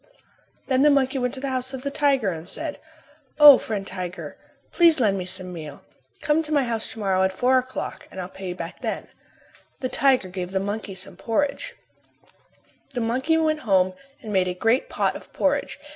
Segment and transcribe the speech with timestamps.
[0.65, 2.79] Then the monkey went to the house of the tiger and said,
[3.39, 4.35] "O, friend tiger,
[4.71, 5.83] please lend me some meal.
[6.21, 9.09] Come to my house to morrow at four o'clock and I'll pay you back then."
[9.79, 11.45] The tiger gave the monkey some meal.
[12.95, 13.93] The monkey went home
[14.23, 15.79] and made a great pot of porridge.